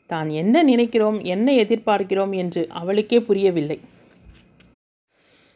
தான் 0.09 0.29
என்ன 0.41 0.63
நினைக்கிறோம்? 0.63 1.19
என்ன 1.23 1.51
எதிர்பார்க்கிறோம்? 1.51 2.33
என்று 2.35 2.61
அவளுக்கே 2.69 3.19
புரியவில்லை. 3.19 3.77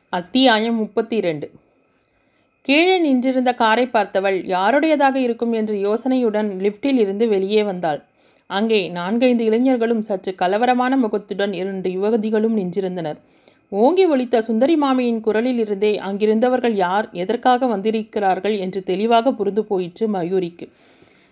அத்தியாயம் 0.09 0.75
முப்பத்தி 0.75 1.15
இரண்டு 1.15 1.47
கீழே 2.61 2.95
நின்றிருந்த 2.99 3.51
காரை 3.53 3.85
பார்த்தவள் 3.85 4.37
யாருடையதாக 4.45 5.15
இருக்கும்? 5.19 5.53
என்ற 5.53 5.73
யோசனையுடன் 5.87 6.49
லிஃப்டில் 6.65 6.99
இருந்து 7.03 7.27
வெளியே 7.27 7.63
வந்தாள். 7.63 8.01
அங்கே 8.49 8.79
நான்கைந்து 8.89 9.43
இளைஞர்களும் 9.45 10.01
சற்று 10.01 10.31
கலவரமான 10.35 10.97
முகத்துடன் 10.97 11.53
இரண்டு 11.53 11.89
யுவதிகளும் 11.89 12.57
நின்றிருந்தனர். 12.59 13.19
ஓங்கி 13.71 14.05
ஒலித்த 14.05 14.37
சுந்தரி 14.37 14.75
மாமியின் 14.75 15.19
குரலில் 15.19 15.57
இருந்தே 15.57 15.97
அங்கிருந்தவர்கள் 15.97 16.71
யார் 16.71 17.09
எதற்காக 17.11 17.67
வந்திருக்கிறார்கள் 17.67 18.57
என்று 18.57 18.83
தெளிவாக 18.83 19.33
புரிந்து 19.33 19.65
போயிற்று 19.65 20.07
மயூரிக்கு. 20.07 20.65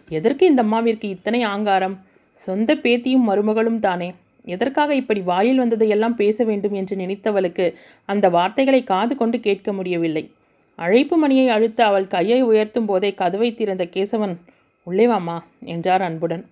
எதற்கு 0.10 0.46
இந்த 0.46 0.63
அம்மாவிற்கு 0.63 1.03
இத்தனை 1.03 1.43
ஆங்காரம்? 1.43 2.00
சொந்த 2.34 2.75
பேத்தியும் 2.75 3.27
மருமகளும் 3.27 3.75
தானே. 3.75 4.13
எதற்காக 4.46 4.96
இப்படி 4.96 5.19
வாயில் 5.22 5.62
வந்ததையெல்லாம் 5.62 6.15
பேச 6.15 6.43
வேண்டும் 6.43 6.74
என்று 6.74 6.96
நினைத்தவளுக்கு 6.96 7.74
அந்த 8.05 8.29
வார்த்தைகளை 8.29 8.84
காது 8.84 9.15
கொண்டு 9.15 9.39
கேட்க 9.39 9.74
முடியவில்லை. 9.74 10.31
அழைப்பு 10.75 11.17
மணியை 11.17 11.48
அழுத்த 11.50 11.86
அவள் 11.86 12.08
கையை 12.08 12.41
உயர்த்தும் 12.43 12.86
போதே 12.86 13.13
கதவை 13.13 13.53
திறந்த 13.53 13.86
கேசவன் 13.86 14.36
உள்ளே 14.84 15.08
வாமா 15.08 15.39
என்றார் 15.65 16.01
அன்புடன். 16.01 16.46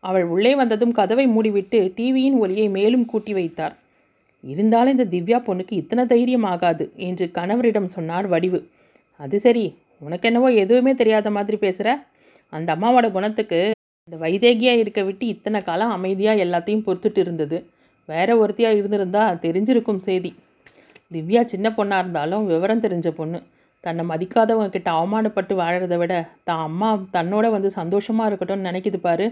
அவள் 0.00 0.24
உள்ளே 0.24 0.54
வந்ததும் 0.54 0.92
கதவை 0.92 1.26
மூடிவிட்டு 1.26 1.80
டிவியின் 1.96 2.38
ஒலியை 2.38 2.68
மேலும் 2.68 3.04
கூட்டி 3.04 3.32
வைத்தார். 3.32 3.76
இருந்தாலும் 4.44 4.94
இந்த 4.96 5.06
திவ்யா 5.14 5.38
பொண்ணுக்கு 5.48 5.74
இத்தனை 5.82 6.04
தைரியம் 6.12 6.46
ஆகாது 6.52 6.84
என்று 7.08 7.26
கணவரிடம் 7.38 7.92
சொன்னார் 7.96 8.26
வடிவு. 8.34 8.60
அது 9.20 9.38
சரி 9.46 9.64
உனக்கு 10.06 10.28
என்னவோ 10.30 10.48
எதுவுமே 10.62 10.92
தெரியாத 11.00 11.30
மாதிரி 11.36 11.56
பேசுகிற 11.64 11.88
அந்த 12.52 12.68
அம்மாவோட 12.76 13.06
குணத்துக்கு 13.16 13.58
இந்த 14.08 14.16
வைதேகியாக 14.24 14.82
இருக்க 14.82 15.00
விட்டு 15.08 15.24
இத்தனை 15.34 15.58
காலம் 15.66 15.92
அமைதியாக 15.96 16.44
எல்லாத்தையும் 16.46 16.84
பொறுத்துட்டு 16.86 17.20
இருந்தது. 17.24 17.58
வேற 18.08 18.28
ஒருத்தியாக 18.42 18.78
இருந்திருந்தா 18.80 19.24
தெரிஞ்சிருக்கும் 19.44 20.00
செய்தி. 20.08 20.30
திவ்யா 21.14 21.42
சின்ன 21.52 21.66
பொண்ணாக 21.76 22.02
இருந்தாலும் 22.02 22.44
விவரம் 22.52 22.82
தெரிஞ்ச 22.84 23.08
பொண்ணு. 23.18 23.38
தன்னை 23.84 24.02
மதிக்காதவங்க 24.10 24.72
கிட்ட 24.74 24.88
அவமானப்பட்டு 24.96 25.54
வாழறத 25.60 25.94
விட 26.00 26.14
தான் 26.48 26.64
அம்மா 26.68 26.88
தன்னோட 27.16 27.46
வந்து 27.54 27.70
சந்தோஷமாக 27.80 28.28
இருக்கட்டும்னு 28.30 28.68
நினைக்குது 28.70 28.98
பாரு. 29.06 29.26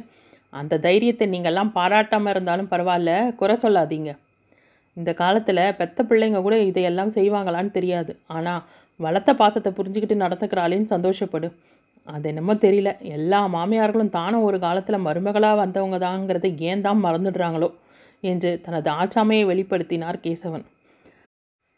அந்த 0.52 0.78
தைரியத்தை 0.86 1.26
நீங்கள்லாம் 1.34 1.74
பாராட்டாமல் 1.78 2.32
இருந்தாலும் 2.34 2.70
பரவாயில்ல 2.72 3.12
குறை 3.40 3.56
சொல்லாதீங்க. 3.64 4.12
இந்த 4.98 5.10
காலத்தில் 5.14 5.62
பெத்த 5.80 6.02
பிள்ளைங்க 6.02 6.40
கூட 6.42 6.56
இதையெல்லாம் 6.70 7.14
செய்வாங்களான்னு 7.16 7.70
தெரியாது. 7.70 8.12
ஆனால் 8.36 8.62
வளர்த்த 9.00 9.30
பாசத்தை 9.34 9.70
புரிஞ்சுக்கிட்டு 9.72 10.16
நடந்துக்கிறாளேன்னு 10.24 10.92
சந்தோஷப்படு. 10.94 11.48
அது 12.06 12.26
என்னமோ 12.28 12.54
தெரியல. 12.54 12.90
எல்லா 13.16 13.40
மாமியார்களும் 13.54 14.14
தானும் 14.18 14.46
ஒரு 14.48 14.58
காலத்தில் 14.58 15.04
மருமகளாக 15.06 15.56
வந்தவங்க 15.56 15.98
தாங்கிறத 16.06 16.48
ஏன் 16.70 16.84
தான் 16.86 17.04
மறந்துடுறாங்களோ? 17.04 17.68
என்று 18.22 18.50
தனது 18.60 18.88
ஆச்சாமையை 18.90 19.44
வெளிப்படுத்தினார் 19.50 20.18
கேசவன். 20.24 20.64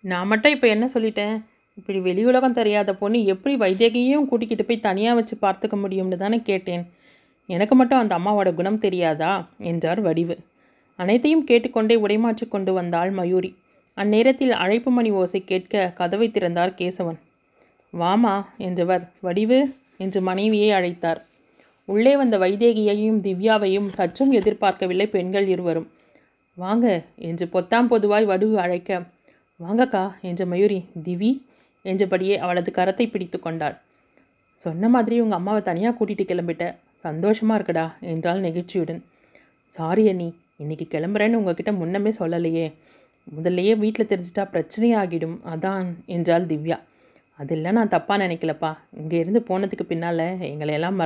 நான் 0.05 0.31
மட்டும் 0.33 0.55
இப்போ 0.57 0.69
என்ன 0.69 0.87
சொல்லிட்டேன்? 0.95 1.35
இப்படி 1.79 1.99
வெளியுலகம் 1.99 2.57
தெரியாத 2.61 2.91
பொண்ணு 2.95 3.19
எப்படி 3.25 3.55
வைத்தியகையும் 3.57 4.29
கூட்டிக்கிட்டு 4.31 4.65
போய் 4.65 4.87
தனியாக 4.89 5.19
வச்சு 5.19 5.35
பார்த்துக்க 5.43 5.77
முடியும்னு 5.83 6.17
தானே 6.17 6.39
கேட்டேன். 6.51 6.85
எனக்கு 7.49 7.75
மட்டும் 7.75 8.01
அந்த 8.03 8.15
அம்மாவோட 8.19 8.51
குணம் 8.55 8.83
தெரியாதா? 8.87 9.33
என்றார் 9.71 10.01
வடிவு. 10.01 10.35
அனைத்தையும் 11.01 11.45
கேட்டுக்கொண்டே 11.45 11.97
உடைமாற்றி 11.97 12.47
கொண்டு 12.49 12.73
வந்தாள் 12.73 13.11
மயூரி. 13.11 13.51
அந்நேரத்தில் 13.97 14.55
அழைப்பு 14.63 14.91
மணி 14.91 15.11
ஓசை 15.11 15.41
கேட்க 15.45 15.93
கதவை 15.99 16.29
திறந்தார் 16.31 16.77
கேசவன். 16.79 17.19
வாமா 17.95 18.35
என்றவர். 18.67 19.05
வடிவு 19.21 19.61
என்று 19.97 20.21
மனைவியை 20.21 20.71
அழைத்தார். 20.71 21.21
உள்ளே 21.89 22.13
வந்த 22.17 22.37
வைதேகியையும் 22.39 23.21
திவ்யாவையும் 23.21 23.89
சற்றும் 23.89 24.33
எதிர்பார்க்கவில்லை 24.33 25.07
பெண்கள் 25.07 25.47
இருவரும். 25.47 25.89
வாங்க 26.57 26.87
என்று 27.29 27.45
பொத்தாம் 27.47 27.91
பொதுவாய் 27.93 28.31
வடுவு 28.31 28.57
அழைக்க 28.65 29.01
வாங்கக்கா 29.61 30.05
என்ற 30.29 30.43
மயூரி 30.47 30.79
திவி 31.07 31.31
என்றபடியே 31.85 32.37
அவளது 32.37 32.71
கரத்தை 32.71 33.07
பிடித்து 33.11 33.39
கொண்டாள். 33.39 33.77
சொன்ன 34.61 34.89
மாதிரி 34.89 35.17
உங்கள் 35.21 35.39
அம்மாவை 35.39 35.61
தனியாக 35.63 35.95
கூட்டிகிட்டு 35.99 36.25
கிளம்பிட்ட. 36.31 36.65
சந்தோஷமாக 37.05 37.57
இருக்குடா 37.59 37.87
என்றாள் 38.13 38.41
நெகிழ்ச்சியுடன். 38.41 39.01
சாரி 39.73 40.05
அண்ணி 40.09 40.29
இன்னைக்கு 40.61 40.87
கிளம்புறேன்னு 40.91 41.39
உங்ககிட்ட 41.41 41.73
முன்னமே 41.73 42.11
சொல்லலையே. 42.19 42.73
முதல்லையே 43.37 43.73
வீட்டில் 43.79 44.11
தெரிஞ்சிட்டா 44.11 44.45
பிரச்சனையாகிடும். 44.55 45.37
அதான் 45.53 45.87
என்றாள் 46.07 46.47
திவ்யா. 46.47 46.79
அதெல்லாம் 47.39 47.77
நான் 47.79 47.89
தப்பாக 47.89 48.19
நினைக்கலப்பா. 48.25 48.71
இங்கேருந்து 49.01 49.41
போனதுக்கு 49.49 49.85
பின்னால் 49.89 50.25
எங்களை 50.51 50.75
எல்லாம் 50.75 51.01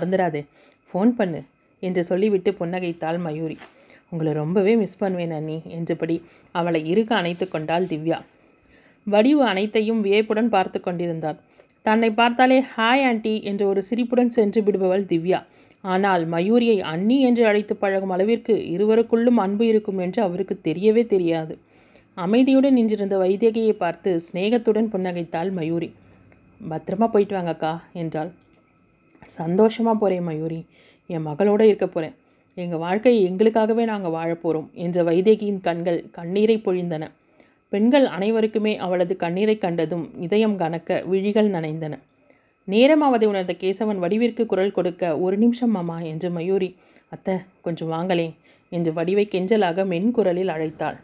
ஃபோன் 0.91 1.13
பண்ணு 1.19 1.41
என்று 1.83 2.05
சொல்லிவிட்டு 2.05 2.51
புன்னகைத்தாள் 2.51 3.19
மயூரி. 3.19 3.57
உங்களை 4.11 4.33
ரொம்பவே 4.33 4.77
மிஸ் 4.77 4.99
பண்ணுவேன் 4.99 5.31
அண்ணி 5.31 5.63
என்றபடி 5.77 6.17
அவளை 6.53 6.81
இருக்க 6.87 7.13
அணைத்து 7.17 7.49
கொண்டாள் 7.49 7.85
திவ்யா. 7.85 8.19
வடிவு 9.07 9.43
அனைத்தையும் 9.45 10.01
வியப்புடன் 10.01 10.49
பார்த்து 10.49 10.81
கொண்டிருந்தார். 10.81 11.39
தன்னை 11.83 12.11
பார்த்தாலே 12.11 12.61
ஹாய் 12.77 13.05
ஆண்டி 13.09 13.43
என்று 13.43 13.65
ஒரு 13.69 13.83
சிரிப்புடன் 13.83 14.31
சென்று 14.31 14.61
விடுபவள் 14.63 15.11
திவ்யா. 15.13 15.41
ஆனால் 15.85 16.23
மயூரியை 16.27 16.79
அண்ணி 16.93 17.17
என்று 17.21 17.43
அழைத்து 17.47 17.75
பழகும் 17.77 18.11
அளவிற்கு 18.11 18.55
இருவருக்குள்ளும் 18.75 19.41
அன்பு 19.45 19.65
இருக்கும் 19.67 19.99
என்று 19.99 20.21
அவருக்கு 20.23 20.55
தெரியவே 20.69 21.03
தெரியாது. 21.07 21.55
அமைதியுடன் 22.17 22.77
நின்றிருந்த 22.79 23.17
வைத்தியகியை 23.19 23.73
பார்த்து 23.73 24.11
சிநேகத்துடன் 24.27 24.91
புன்னகைத்தாள் 24.93 25.51
மயூரி. 25.51 25.89
பத்திரமா 26.61 27.07
போயிட்டு 27.07 27.35
வாங்கக்கா 27.37 27.73
என்றாள். 27.93 28.31
சந்தோஷமாக 29.39 29.97
போகிறேன் 29.99 30.27
மயூரி. 30.29 30.61
என் 31.11 31.27
மகளோடு 31.29 31.67
இருக்க 31.71 31.87
போகிறேன் 31.87 32.15
எங்கள் 32.57 32.79
வாழ்க்கையை 32.79 33.21
எங்களுக்காகவே 33.31 33.85
நாங்கள் 33.85 34.15
வாழப்போகிறோம் 34.17 34.69
என்ற 34.85 35.03
வைதேகியின் 35.03 35.61
கண்கள் 35.61 36.01
கண்ணீரை 36.11 36.57
பொழிந்தன. 36.67 37.05
பெண்கள் 37.73 38.07
அனைவருக்குமே 38.07 38.73
அவளது 38.77 39.15
கண்ணீரை 39.17 39.57
கண்டதும் 39.59 40.05
இதயம் 40.27 40.57
கனக்க 40.57 41.01
விழிகள் 41.13 41.49
நனைந்தன. 41.51 41.95
நேரமாவதை 42.69 43.27
உணர்ந்த 43.31 43.55
கேசவன் 43.63 43.99
வடிவிற்கு 44.03 44.43
குரல் 44.51 44.77
கொடுக்க 44.77 45.03
ஒரு 45.25 45.37
நிமிஷம் 45.43 45.73
மாமா 45.77 45.97
என்று 46.11 46.29
மயூரி 46.37 46.69
அத்தை 47.15 47.35
கொஞ்சம் 47.65 47.91
வாங்களேன் 47.95 48.35
என்று 48.73 48.91
வடிவை 48.99 49.25
கெஞ்சலாக 49.33 49.85
மென்குரலில் 49.91 50.53
அழைத்தாள். 50.55 50.97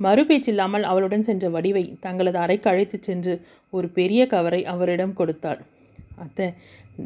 மறுபேச்சில்லாமல் 0.00 0.84
அவளுடன் 0.90 1.24
சென்ற 1.28 1.48
வடிவை 1.54 1.82
தங்களது 2.04 2.38
அறைக்கு 2.44 2.68
அழைத்துச் 2.70 3.06
சென்று 3.08 3.32
ஒரு 3.76 3.88
பெரிய 3.98 4.20
கவரை 4.34 4.60
அவரிடம் 4.72 5.14
கொடுத்தாள். 5.20 5.60
அத்தை 6.24 6.46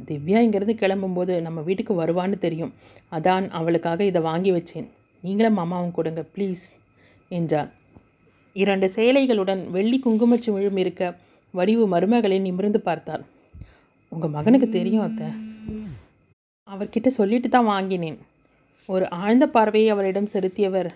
திவ்யா 0.08 0.38
இங்கேருந்து 0.46 0.76
கிளம்பும்போது 0.82 1.34
நம்ம 1.46 1.62
வீட்டுக்கு 1.68 1.94
வருவான்னு 2.02 2.38
தெரியும். 2.44 2.72
அதான் 3.12 3.46
அவளுக்காக 3.58 4.04
இதை 4.10 4.22
வாங்கி 4.28 4.52
வச்சேன். 4.56 4.88
நீங்களும் 5.24 5.58
மாமாவும் 5.60 5.96
கொடுங்க 5.98 6.24
ப்ளீஸ் 6.34 6.66
என்றாள். 7.38 7.70
இரண்டு 8.56 8.88
சேலைகளுடன் 8.96 9.62
வெள்ளி 9.76 10.00
குங்குமச்சிமிழும் 10.04 10.80
இருக்க 10.84 11.02
வடிவு 11.54 11.86
மருமகளை 11.94 12.38
நிமிர்ந்து 12.46 12.82
பார்த்தாள். 12.88 13.24
உங்கள் 14.16 14.32
மகனுக்கு 14.34 14.66
தெரியும் 14.76 15.02
அத்தை. 15.06 15.26
அவர்கிட்ட 16.68 17.08
சொல்லிட்டு 17.16 17.48
தான் 17.54 17.66
வாங்கினேன். 17.72 18.16
ஒரு 18.88 19.04
ஆழ்ந்த 19.22 19.44
பார்வையை 19.54 19.88
அவரிடம் 19.94 20.28
செலுத்தியவர் 20.34 20.88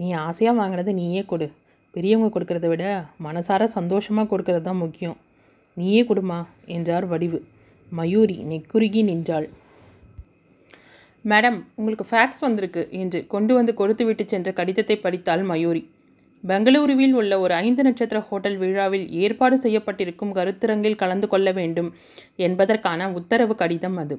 நீ 0.00 0.08
ஆசையாக 0.26 0.58
வாங்கினது 0.58 0.92
நீயே 0.98 1.22
கொடு. 1.30 1.46
பெரியவங்க 1.94 2.28
கொடுக்கறத 2.34 2.68
விட 2.72 2.84
மனசார 3.26 3.66
சந்தோஷமாக 3.76 4.30
கொடுக்கறது 4.32 4.64
தான் 4.68 4.80
முக்கியம். 4.84 5.16
நீயே 5.76 6.02
கொடுமா 6.10 6.38
என்றார் 6.76 7.06
வடிவு. 7.12 7.40
மயூரி 7.92 8.36
நெக்குருகி 8.50 9.02
நின்றாள். 9.10 9.48
மேடம் 11.24 11.58
உங்களுக்கு 11.78 12.06
ஃபேக்ஸ் 12.10 12.44
வந்திருக்கு 12.46 12.84
என்று 13.02 13.20
கொண்டு 13.34 13.52
வந்து 13.58 13.74
கொடுத்து 13.80 14.04
விட்டு 14.10 14.26
சென்ற 14.34 14.50
கடிதத்தை 14.60 14.98
படித்தாள் 15.06 15.42
மயூரி. 15.52 15.82
பெங்களூருவில் 16.44 17.12
உள்ள 17.12 17.32
ஒரு 17.40 17.54
ஐந்து 17.54 17.82
நட்சத்திர 17.82 18.18
ஹோட்டல் 18.20 18.56
விழாவில் 18.56 19.06
ஏற்பாடு 19.22 19.56
செய்யப்பட்டிருக்கும் 19.58 20.34
கருத்தரங்கில் 20.34 21.00
கலந்து 21.02 21.28
கொள்ள 21.28 21.48
வேண்டும் 21.52 21.90
என்பதற்கான 22.36 23.10
உத்தரவு 23.12 23.54
கடிதம் 23.54 23.96
அது. 23.96 24.16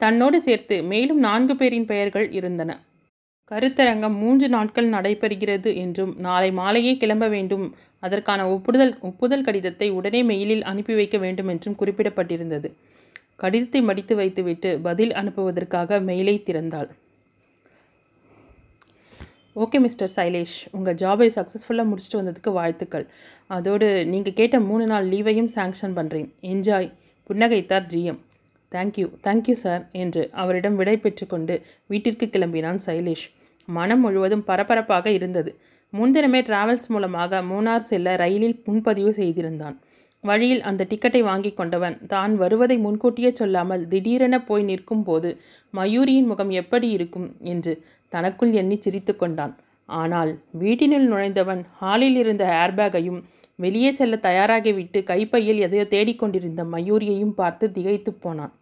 தன்னோடு 0.00 0.38
சேர்த்து 0.40 0.76
மேலும் 0.82 1.18
நான்கு 1.18 1.56
பேரின் 1.56 1.84
பெயர்கள் 1.84 2.28
இருந்தன. 2.30 2.70
கருத்தரங்கம் 3.50 4.16
மூன்று 4.16 4.48
நாட்கள் 4.48 4.88
நடைபெறுகிறது 4.88 5.70
என்றும் 5.74 6.12
நாளை 6.18 6.50
மாலையே 6.52 6.92
கிளம்ப 6.96 7.28
வேண்டும். 7.28 7.66
அதற்கான 8.02 8.40
ஒப்புதல் 8.48 8.94
ஒப்புதல் 9.00 9.44
கடிதத்தை 9.44 9.88
உடனே 9.90 10.22
மெயிலில் 10.22 10.62
அனுப்பி 10.62 10.94
வைக்க 10.94 11.18
வேண்டும் 11.18 11.48
என்றும் 11.48 11.78
குறிப்பிடப்பட்டிருந்தது. 11.78 12.70
கடிதத்தை 13.36 13.80
மடித்து 13.82 14.14
வைத்துவிட்டு 14.16 14.70
பதில் 14.80 15.12
அனுப்புவதற்காக 15.12 16.00
மெயிலை 16.00 16.36
திறந்தாள். 16.42 16.88
Okay 19.56 19.78
mister 19.84 20.10
Shailesh. 20.16 20.56
உங்கள் 20.76 20.96
ஜாபை 21.00 21.26
சக்ஸஸ்ஃபுல்லாக 21.36 21.86
முடிச்சுட்டு 21.90 22.18
வந்ததுக்கு 22.18 22.50
வாழ்த்துக்கள். 22.58 23.06
அதோடு 23.56 23.86
நீங்கள் 24.10 24.36
கேட்ட 24.40 24.56
மூணு 24.68 24.84
நாள் 24.90 25.06
லீவையும் 25.12 25.48
சாங்ஷன் 25.54 25.96
பண்ணுறேன் 25.96 26.28
enjoy 26.50 26.88
புன்னகைத்தார் 27.28 27.88
GM. 27.92 28.20
Thank you 28.72 29.06
thank you 29.26 29.56
sir 29.64 29.82
என்று 30.02 30.22
அவரிடம் 30.42 30.78
விடை 30.80 30.96
பெற்றுக்கொண்டு 31.04 31.56
வீட்டிற்கு 31.92 32.28
கிளம்பினான் 32.36 32.80
சைலேஷ். 32.86 33.26
மனம் 33.68 34.02
முழுவதும் 34.04 34.46
பரபரப்பாக 34.50 35.06
இருந்தது. 35.18 35.52
முன்தினமே 35.92 36.40
டிராவல்ஸ் 36.48 36.90
மூலமாக 36.94 37.42
மூணார் 37.52 37.88
செல்ல 37.90 38.16
ரயிலில் 38.24 38.58
முன்பதிவு 38.68 39.12
செய்திருந்தான். 39.20 39.76
வழியில் 40.24 40.64
அந்த 40.68 40.82
டிக்கெட்டை 40.88 41.20
வாங்கி 41.28 41.50
கொண்டவன் 41.58 41.94
தான் 42.14 42.32
வருவதை 42.40 42.76
முன்கூட்டியே 42.86 43.30
சொல்லாமல் 43.38 43.82
திடீரென 43.92 44.38
போய் 44.48 44.64
நிற்கும் 44.70 45.04
போது 45.06 45.28
மயூரியின் 45.74 46.28
முகம் 46.32 46.52
எப்படி 46.62 46.88
இருக்கும்? 46.96 47.28
என்று 47.52 47.72
தனக்குள் 48.12 48.52
எண்ணி 48.52 48.76
சிரித்து 48.80 49.12
கொண்டான். 49.16 49.54
ஆனால் 49.88 50.30
வீட்டினுள் 50.62 51.06
நுழைந்தவன் 51.12 51.62
ஹாலில் 51.80 52.18
இருந்த 52.22 52.44
ஏர்பேக்கையும் 52.62 53.20
வெளியே 53.58 53.90
செல்ல 53.90 54.16
தயாராகிவிட்டு 54.22 54.98
கைப்பையில் 55.02 55.58
எதையோ 55.66 55.84
தேடிக்கொண்டிருந்த 55.94 56.62
மயூரியையும் 56.74 57.36
பார்த்து 57.40 57.64
திகைத்து 57.72 58.12
போனான். 58.24 58.52